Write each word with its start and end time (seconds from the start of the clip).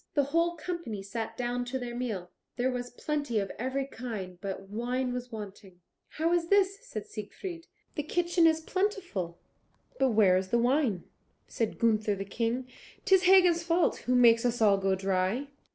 The 0.15 0.23
whole 0.33 0.55
company 0.55 1.03
sat 1.03 1.37
down 1.37 1.63
to 1.65 1.77
their 1.77 1.93
meal. 1.93 2.31
There 2.55 2.71
was 2.71 2.89
plenty 2.89 3.37
of 3.37 3.51
every 3.59 3.85
kind, 3.85 4.39
but 4.41 4.67
wine 4.67 5.13
was 5.13 5.31
wanting. 5.31 5.79
"How 6.07 6.33
is 6.33 6.47
this?" 6.47 6.79
said 6.83 7.05
Siegfried: 7.05 7.67
"the 7.93 8.01
kitchen 8.01 8.47
is 8.47 8.61
plentiful; 8.61 9.37
but 9.99 10.09
where 10.09 10.37
is 10.37 10.47
the 10.47 10.57
wine?" 10.57 11.03
Said 11.47 11.77
Gunther 11.77 12.15
the 12.15 12.25
King, 12.25 12.67
"'Tis 13.05 13.25
Hagen's 13.25 13.61
fault, 13.61 13.97
who 13.97 14.15
makes 14.15 14.43
us 14.43 14.59
all 14.59 14.79
go 14.79 14.95
dry." 14.95 15.49